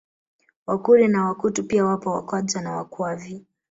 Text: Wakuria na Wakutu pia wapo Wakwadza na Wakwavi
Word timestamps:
Wakuria 0.65 1.07
na 1.07 1.25
Wakutu 1.25 1.63
pia 1.63 1.85
wapo 1.85 2.11
Wakwadza 2.11 2.61
na 2.61 2.71
Wakwavi 2.71 3.45